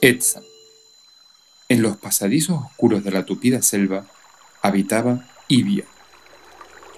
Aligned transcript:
Etza. 0.00 0.40
En 1.68 1.82
los 1.82 1.96
pasadizos 1.96 2.60
oscuros 2.64 3.04
de 3.04 3.10
la 3.12 3.24
tupida 3.24 3.62
selva 3.62 4.06
habitaba 4.62 5.28
Ibia, 5.46 5.84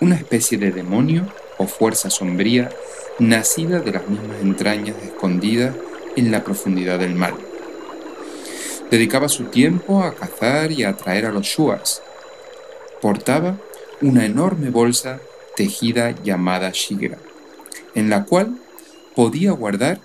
una 0.00 0.14
especie 0.14 0.56
de 0.58 0.70
demonio 0.70 1.26
o 1.58 1.66
fuerza 1.66 2.10
sombría 2.10 2.70
nacida 3.18 3.80
de 3.80 3.92
las 3.92 4.08
mismas 4.08 4.40
entrañas 4.40 4.96
escondidas 5.02 5.74
en 6.14 6.30
la 6.30 6.44
profundidad 6.44 7.00
del 7.00 7.16
mar. 7.16 7.34
Dedicaba 8.88 9.28
su 9.28 9.46
tiempo 9.46 10.02
a 10.02 10.14
cazar 10.14 10.70
y 10.70 10.84
a 10.84 10.90
atraer 10.90 11.26
a 11.26 11.32
los 11.32 11.44
shuars. 11.44 12.02
Portaba 13.00 13.60
una 14.00 14.24
enorme 14.26 14.70
bolsa 14.70 15.20
tejida 15.56 16.20
llamada 16.22 16.70
shigra, 16.72 17.18
en 17.94 18.10
la 18.10 18.24
cual 18.24 18.58
podía 19.14 19.52
guardar 19.52 20.00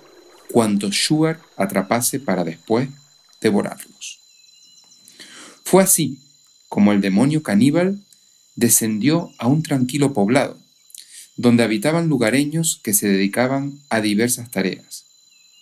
cuantos 0.50 0.94
shuar 0.94 1.40
atrapase 1.56 2.20
para 2.20 2.44
después 2.44 2.88
devorarlos. 3.40 4.20
Fue 5.64 5.82
así 5.82 6.18
como 6.68 6.92
el 6.92 7.00
demonio 7.00 7.42
caníbal 7.42 8.00
descendió 8.56 9.32
a 9.38 9.46
un 9.48 9.62
tranquilo 9.62 10.12
poblado, 10.12 10.58
donde 11.36 11.64
habitaban 11.64 12.08
lugareños 12.08 12.80
que 12.82 12.94
se 12.94 13.08
dedicaban 13.08 13.80
a 13.88 14.00
diversas 14.00 14.50
tareas. 14.50 15.04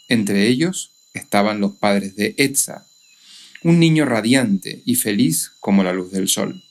Entre 0.09 0.47
ellos 0.49 0.91
estaban 1.15 1.61
los 1.61 1.73
padres 1.73 2.17
de 2.17 2.35
Etza, 2.37 2.87
un 3.63 3.79
niño 3.79 4.05
radiante 4.05 4.83
y 4.85 4.97
feliz 4.97 5.53
como 5.61 5.83
la 5.83 5.93
luz 5.93 6.11
del 6.11 6.29
sol. 6.29 6.63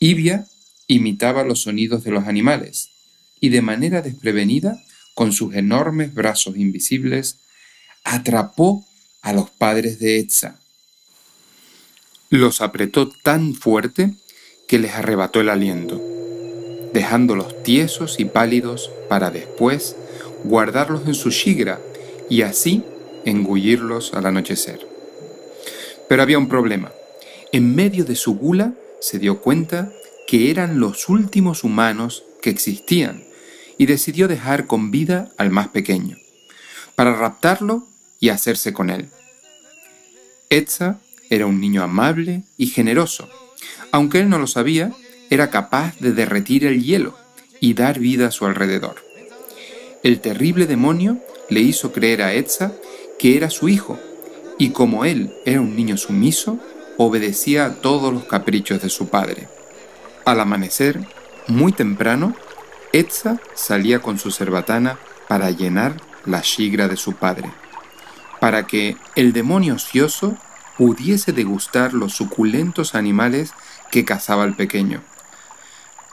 Ibia 0.00 0.46
imitaba 0.86 1.42
los 1.44 1.62
sonidos 1.62 2.04
de 2.04 2.12
los 2.12 2.26
animales 2.26 2.90
y 3.40 3.48
de 3.48 3.62
manera 3.62 4.02
desprevenida, 4.02 4.82
con 5.14 5.32
sus 5.32 5.54
enormes 5.54 6.14
brazos 6.14 6.56
invisibles, 6.56 7.38
atrapó 8.04 8.86
a 9.22 9.32
los 9.32 9.50
padres 9.50 9.98
de 9.98 10.18
Etza. 10.18 10.60
Los 12.30 12.60
apretó 12.60 13.08
tan 13.08 13.54
fuerte 13.54 14.14
que 14.68 14.78
les 14.78 14.92
arrebató 14.92 15.40
el 15.40 15.48
aliento, 15.48 16.00
dejándolos 16.92 17.62
tiesos 17.64 18.20
y 18.20 18.26
pálidos 18.26 18.90
para 19.08 19.30
después 19.30 19.96
guardarlos 20.44 21.06
en 21.06 21.14
su 21.14 21.30
shigra 21.30 21.80
y 22.30 22.42
así 22.42 22.84
engullirlos 23.24 24.14
al 24.14 24.26
anochecer. 24.26 24.86
Pero 26.08 26.22
había 26.22 26.38
un 26.38 26.48
problema. 26.48 26.92
En 27.50 27.74
medio 27.74 28.04
de 28.04 28.14
su 28.14 28.36
gula 28.36 28.74
se 29.00 29.18
dio 29.18 29.40
cuenta 29.40 29.92
que 30.26 30.50
eran 30.50 30.80
los 30.80 31.08
últimos 31.08 31.64
humanos 31.64 32.24
que 32.42 32.50
existían 32.50 33.24
y 33.78 33.86
decidió 33.86 34.28
dejar 34.28 34.66
con 34.66 34.90
vida 34.90 35.30
al 35.36 35.50
más 35.50 35.68
pequeño, 35.68 36.16
para 36.94 37.14
raptarlo 37.14 37.86
y 38.20 38.28
hacerse 38.30 38.72
con 38.72 38.90
él. 38.90 39.08
Etza 40.50 40.98
era 41.30 41.46
un 41.46 41.60
niño 41.60 41.82
amable 41.82 42.42
y 42.56 42.66
generoso. 42.66 43.28
Aunque 43.92 44.20
él 44.20 44.28
no 44.28 44.38
lo 44.38 44.46
sabía, 44.46 44.92
era 45.30 45.50
capaz 45.50 45.98
de 45.98 46.12
derretir 46.12 46.64
el 46.64 46.82
hielo 46.82 47.16
y 47.60 47.74
dar 47.74 47.98
vida 47.98 48.28
a 48.28 48.30
su 48.30 48.46
alrededor. 48.46 49.04
El 50.02 50.20
terrible 50.20 50.66
demonio 50.66 51.18
le 51.50 51.60
hizo 51.60 51.92
creer 51.92 52.22
a 52.22 52.34
Etza 52.34 52.72
que 53.18 53.36
era 53.36 53.50
su 53.50 53.68
hijo 53.68 53.98
y 54.58 54.70
como 54.70 55.04
él 55.04 55.34
era 55.44 55.60
un 55.60 55.76
niño 55.76 55.96
sumiso, 55.96 56.58
obedecía 56.98 57.64
a 57.64 57.74
todos 57.76 58.12
los 58.12 58.24
caprichos 58.24 58.82
de 58.82 58.90
su 58.90 59.08
padre. 59.08 59.48
Al 60.26 60.40
amanecer, 60.40 61.00
muy 61.46 61.72
temprano, 61.72 62.34
Etza 62.92 63.38
salía 63.54 64.00
con 64.00 64.18
su 64.18 64.30
cerbatana 64.30 64.98
para 65.28 65.50
llenar 65.50 65.96
la 66.26 66.40
shigra 66.40 66.88
de 66.88 66.96
su 66.96 67.14
padre, 67.14 67.50
para 68.40 68.66
que 68.66 68.96
el 69.14 69.32
demonio 69.32 69.76
ocioso 69.76 70.36
pudiese 70.76 71.32
degustar 71.32 71.94
los 71.94 72.12
suculentos 72.12 72.94
animales 72.94 73.52
que 73.90 74.04
cazaba 74.04 74.44
el 74.44 74.54
pequeño. 74.54 75.02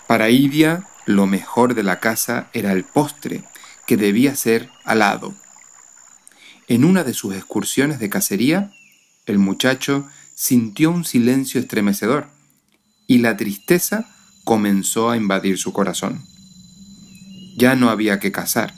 Para 0.07 0.29
Idia, 0.29 0.87
lo 1.05 1.27
mejor 1.27 1.73
de 1.73 1.83
la 1.83 1.99
casa 1.99 2.47
era 2.53 2.71
el 2.71 2.83
postre, 2.83 3.43
que 3.85 3.97
debía 3.97 4.35
ser 4.35 4.69
alado. 4.83 5.33
En 6.67 6.83
una 6.83 7.03
de 7.03 7.13
sus 7.13 7.35
excursiones 7.35 7.99
de 7.99 8.09
cacería, 8.09 8.71
el 9.25 9.37
muchacho 9.37 10.07
sintió 10.35 10.91
un 10.91 11.05
silencio 11.05 11.59
estremecedor 11.59 12.27
y 13.07 13.19
la 13.19 13.37
tristeza 13.37 14.05
comenzó 14.43 15.09
a 15.09 15.17
invadir 15.17 15.57
su 15.57 15.73
corazón. 15.73 16.21
Ya 17.57 17.75
no 17.75 17.89
había 17.89 18.19
que 18.19 18.31
cazar, 18.31 18.73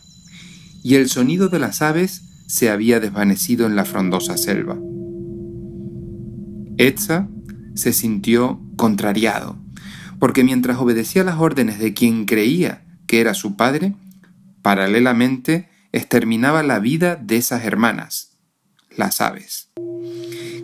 y 0.84 0.96
el 0.96 1.10
sonido 1.10 1.50
de 1.50 1.60
las 1.60 1.82
aves 1.82 2.22
se 2.48 2.70
había 2.70 3.00
desvanecido 3.00 3.66
en 3.66 3.76
la 3.76 3.86
frondosa 3.86 4.38
selva. 4.38 4.78
Etza 6.78 7.28
se 7.74 7.92
sintió 7.92 8.62
contrariado, 8.76 9.58
porque 10.20 10.44
mientras 10.44 10.78
obedecía 10.78 11.24
las 11.24 11.40
órdenes 11.40 11.80
de 11.80 11.94
quien 11.94 12.26
creía 12.26 12.84
que 13.08 13.20
era 13.20 13.34
su 13.34 13.56
padre, 13.56 13.96
paralelamente 14.62 15.70
exterminaba 15.92 16.62
la 16.62 16.80
vida 16.80 17.16
de 17.16 17.38
esas 17.38 17.66
hermanas, 17.66 18.27
las 18.98 19.22
aves, 19.22 19.70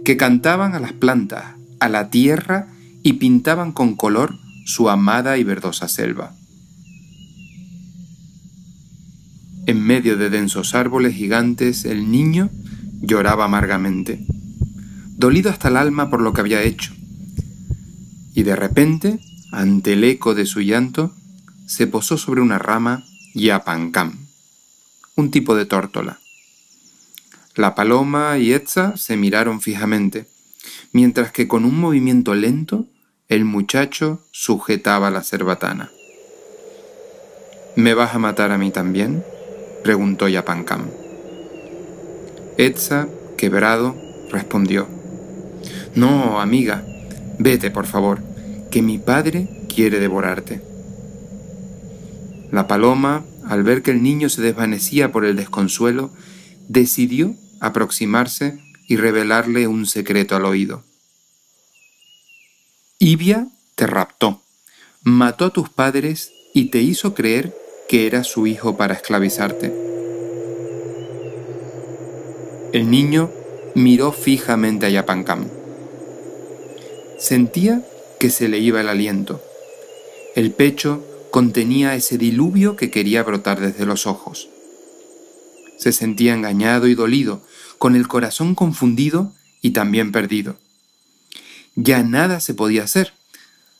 que 0.03 0.17
cantaban 0.17 0.75
a 0.75 0.79
las 0.79 0.93
plantas, 0.93 1.55
a 1.79 1.89
la 1.89 2.09
tierra 2.09 2.67
y 3.03 3.13
pintaban 3.13 3.71
con 3.71 3.95
color 3.95 4.37
su 4.65 4.89
amada 4.89 5.37
y 5.37 5.43
verdosa 5.43 5.87
selva. 5.87 6.35
En 9.65 9.81
medio 9.81 10.17
de 10.17 10.29
densos 10.29 10.75
árboles 10.75 11.15
gigantes, 11.15 11.85
el 11.85 12.11
niño 12.11 12.49
lloraba 13.01 13.45
amargamente, 13.45 14.25
dolido 15.15 15.49
hasta 15.49 15.69
el 15.69 15.77
alma 15.77 16.09
por 16.09 16.21
lo 16.21 16.33
que 16.33 16.41
había 16.41 16.63
hecho. 16.63 16.93
Y 18.33 18.43
de 18.43 18.55
repente, 18.55 19.19
ante 19.51 19.93
el 19.93 20.03
eco 20.03 20.35
de 20.35 20.45
su 20.45 20.61
llanto, 20.61 21.13
se 21.65 21.87
posó 21.87 22.17
sobre 22.17 22.41
una 22.41 22.59
rama 22.59 23.05
y 23.33 23.49
apancam 23.49 24.23
un 25.15 25.31
tipo 25.31 25.55
de 25.55 25.65
tórtola. 25.65 26.19
La 27.55 27.75
paloma 27.75 28.37
y 28.37 28.53
Etza 28.53 28.97
se 28.97 29.15
miraron 29.15 29.61
fijamente, 29.61 30.27
mientras 30.91 31.31
que 31.31 31.47
con 31.47 31.65
un 31.65 31.79
movimiento 31.79 32.33
lento 32.33 32.87
el 33.29 33.45
muchacho 33.45 34.21
sujetaba 34.31 35.11
la 35.11 35.23
cerbatana. 35.23 35.91
¿Me 37.75 37.93
vas 37.93 38.15
a 38.15 38.19
matar 38.19 38.51
a 38.51 38.57
mí 38.57 38.71
también? 38.71 39.23
preguntó 39.83 40.27
Yapancam. 40.27 40.89
Etza, 42.57 43.07
quebrado, 43.37 43.95
respondió. 44.31 44.87
No, 45.95 46.39
amiga, 46.39 46.83
vete, 47.39 47.71
por 47.71 47.85
favor, 47.85 48.21
que 48.71 48.81
mi 48.81 48.97
padre 48.97 49.47
quiere 49.67 49.99
devorarte. 49.99 50.61
La 52.51 52.67
paloma 52.67 53.25
al 53.45 53.63
ver 53.63 53.81
que 53.81 53.91
el 53.91 54.01
niño 54.01 54.29
se 54.29 54.41
desvanecía 54.41 55.11
por 55.11 55.25
el 55.25 55.35
desconsuelo, 55.35 56.11
decidió 56.69 57.35
aproximarse 57.63 58.59
y 58.87 58.97
revelarle 58.97 59.67
un 59.67 59.85
secreto 59.85 60.35
al 60.35 60.43
oído. 60.45 60.83
Ibia 62.99 63.47
te 63.75 63.87
raptó, 63.87 64.41
mató 65.01 65.45
a 65.45 65.49
tus 65.51 65.69
padres 65.69 66.33
y 66.53 66.65
te 66.65 66.81
hizo 66.81 67.13
creer 67.13 67.55
que 67.87 68.05
era 68.05 68.25
su 68.25 68.47
hijo 68.47 68.75
para 68.75 68.93
esclavizarte. 68.93 69.73
El 72.73 72.91
niño 72.91 73.31
miró 73.75 74.11
fijamente 74.11 74.85
a 74.85 74.89
Yapancam. 74.89 75.47
Sentía 77.17 77.85
que 78.19 78.29
se 78.29 78.49
le 78.49 78.59
iba 78.59 78.81
el 78.81 78.89
aliento. 78.89 79.41
El 80.35 80.51
pecho 80.51 81.01
contenía 81.31 81.95
ese 81.95 82.17
diluvio 82.17 82.75
que 82.75 82.91
quería 82.91 83.23
brotar 83.23 83.61
desde 83.61 83.85
los 83.85 84.05
ojos. 84.05 84.49
Se 85.77 85.91
sentía 85.91 86.33
engañado 86.33 86.87
y 86.87 86.95
dolido, 86.95 87.41
con 87.83 87.97
el 87.97 88.07
corazón 88.07 88.55
confundido 88.55 89.33
y 89.61 89.71
también 89.71 90.13
perdido. 90.13 90.55
Ya 91.75 92.01
nada 92.01 92.39
se 92.39 92.53
podía 92.53 92.85
hacer. 92.85 93.11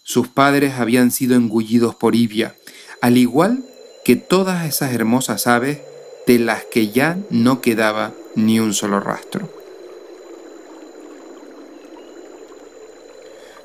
Sus 0.04 0.28
padres 0.28 0.74
habían 0.74 1.10
sido 1.10 1.38
engullidos 1.38 1.96
por 1.96 2.14
Ibia, 2.14 2.54
al 3.00 3.18
igual 3.18 3.64
que 4.04 4.18
todas 4.18 4.68
esas 4.68 4.92
hermosas 4.92 5.48
aves 5.48 5.80
de 6.28 6.38
las 6.38 6.66
que 6.66 6.90
ya 6.90 7.18
no 7.30 7.62
quedaba 7.62 8.12
ni 8.36 8.60
un 8.60 8.74
solo 8.74 9.00
rastro. 9.00 9.50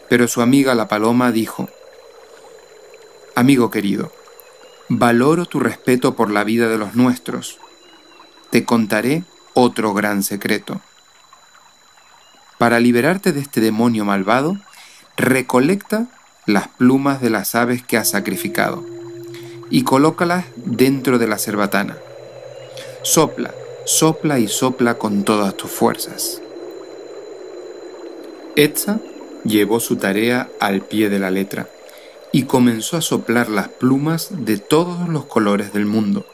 Pero 0.09 0.29
su 0.29 0.41
amiga 0.41 0.77
la 0.77 0.87
paloma 0.87 1.33
dijo, 1.33 1.69
Amigo 3.35 3.73
querido, 3.73 4.13
valoro 4.89 5.47
tu 5.47 5.59
respeto 5.59 6.15
por 6.15 6.31
la 6.31 6.45
vida 6.45 6.69
de 6.69 6.79
los 6.79 6.95
nuestros. 6.95 7.59
Te 8.51 8.65
contaré 8.65 9.25
otro 9.61 9.93
gran 9.93 10.23
secreto. 10.23 10.81
Para 12.59 12.79
liberarte 12.79 13.33
de 13.33 13.41
este 13.41 13.61
demonio 13.61 14.05
malvado, 14.05 14.57
recolecta 15.17 16.07
las 16.47 16.69
plumas 16.69 17.21
de 17.21 17.31
las 17.31 17.57
aves 17.57 17.83
que 17.83 17.97
has 17.97 18.09
sacrificado 18.09 18.85
y 19.69 19.83
colócalas 19.83 20.45
dentro 20.55 21.19
de 21.19 21.27
la 21.27 21.39
cerbatana. 21.39 21.99
Sopla, 23.03 23.53
sopla 23.85 24.39
y 24.39 24.47
sopla 24.47 24.95
con 24.95 25.25
todas 25.25 25.57
tus 25.57 25.73
fuerzas. 25.73 26.41
Etza 28.55 29.01
llevó 29.45 29.81
su 29.81 29.97
tarea 29.97 30.49
al 30.61 30.83
pie 30.83 31.09
de 31.09 31.19
la 31.19 31.33
letra 31.33 31.69
y 32.31 32.45
comenzó 32.45 32.97
a 32.97 33.03
soplar 33.03 33.49
las 33.49 33.67
plumas 33.67 34.29
de 34.31 34.59
todos 34.59 35.09
los 35.09 35.25
colores 35.25 35.73
del 35.73 35.87
mundo. 35.87 36.25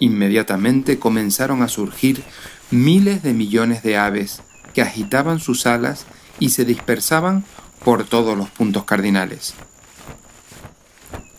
Inmediatamente 0.00 0.98
comenzaron 0.98 1.62
a 1.62 1.68
surgir 1.68 2.22
miles 2.70 3.22
de 3.22 3.34
millones 3.34 3.82
de 3.82 3.96
aves 3.96 4.42
que 4.74 4.82
agitaban 4.82 5.40
sus 5.40 5.66
alas 5.66 6.06
y 6.38 6.50
se 6.50 6.64
dispersaban 6.64 7.44
por 7.84 8.04
todos 8.04 8.36
los 8.36 8.50
puntos 8.50 8.84
cardinales. 8.84 9.54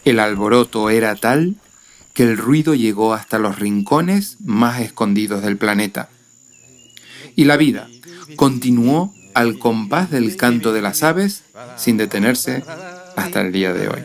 El 0.06 0.20
alboroto 0.20 0.90
era 0.90 1.16
tal 1.16 1.56
que 2.14 2.24
el 2.24 2.38
ruido 2.38 2.74
llegó 2.74 3.14
hasta 3.14 3.40
los 3.40 3.60
rincones 3.60 4.38
más 4.44 4.82
escondidos 4.82 5.42
del 5.42 5.58
planeta. 5.58 6.10
Y 7.36 7.46
la 7.46 7.56
vida 7.58 7.88
continuó 8.36 9.14
al 9.34 9.60
compás 9.60 10.10
del 10.12 10.36
canto 10.36 10.74
de 10.74 10.82
las 10.82 11.04
aves 11.04 11.44
sin 11.78 11.98
detenerse 11.98 12.64
hasta 13.16 13.42
el 13.42 13.52
día 13.52 13.74
de 13.74 13.88
hoy. 13.88 14.02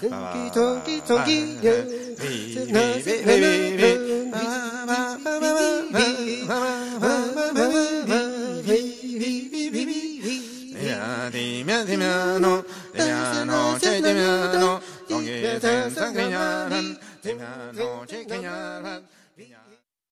Tonky, 0.00 0.50
tonky, 0.54 1.00
tonky, 1.02 1.58
yeah. 1.62 1.98